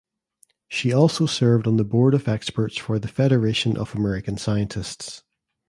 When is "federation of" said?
3.07-3.93